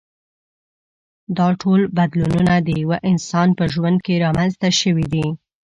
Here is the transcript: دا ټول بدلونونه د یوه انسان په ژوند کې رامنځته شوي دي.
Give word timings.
دا 1.37 1.47
ټول 1.61 1.81
بدلونونه 1.97 2.53
د 2.67 2.69
یوه 2.81 2.97
انسان 3.11 3.47
په 3.57 3.63
ژوند 3.73 3.97
کې 4.05 4.21
رامنځته 4.25 4.69
شوي 4.81 5.05
دي. 5.13 5.27